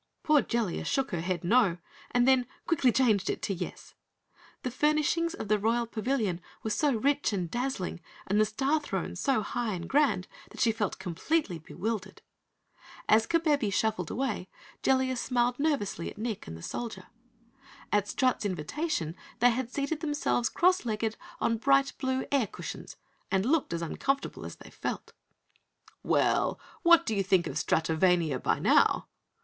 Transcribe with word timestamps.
Poor 0.23 0.41
Jellia 0.41 0.83
shook 0.83 1.11
her 1.11 1.21
head 1.21 1.43
no 1.43 1.77
and 2.09 2.27
then 2.27 2.47
quickly 2.65 2.91
changed 2.91 3.29
it 3.29 3.39
to 3.43 3.53
yes. 3.53 3.93
The 4.63 4.71
furnishings 4.71 5.35
of 5.35 5.47
the 5.47 5.59
Royal 5.59 5.85
Pavilion 5.85 6.41
were 6.63 6.71
so 6.71 6.95
rich 6.95 7.31
and 7.33 7.51
dazzling 7.51 8.01
and 8.25 8.41
the 8.41 8.45
Star 8.45 8.79
Throne 8.79 9.15
so 9.15 9.43
high 9.43 9.75
and 9.75 9.87
grand 9.87 10.27
that 10.49 10.59
she 10.59 10.71
felt 10.71 10.97
completely 10.97 11.59
bewildered. 11.59 12.23
As 13.07 13.27
Kabebe 13.27 13.69
shuffled 13.71 14.09
away, 14.09 14.49
Jellia 14.81 15.15
smiled 15.15 15.59
nervously 15.59 16.09
at 16.09 16.17
Nick 16.17 16.47
and 16.47 16.57
the 16.57 16.63
Soldier. 16.63 17.05
At 17.91 18.07
Strut's 18.07 18.43
invitation 18.43 19.15
they 19.37 19.51
had 19.51 19.69
seated 19.71 19.99
themselves 19.99 20.49
cross 20.49 20.83
legged 20.83 21.15
on 21.39 21.57
bright 21.59 21.93
blue 21.99 22.25
air 22.31 22.47
cushions, 22.47 22.97
and 23.29 23.45
looked 23.45 23.71
as 23.71 23.83
uncomfortable 23.83 24.47
as 24.47 24.55
they 24.55 24.71
felt. 24.71 25.13
"Well, 26.01 26.59
what 26.81 27.05
do 27.05 27.13
you 27.15 27.21
think 27.21 27.45
of 27.45 27.53
Stratovania 27.57 28.41
by 28.41 28.57
now?" 28.57 29.05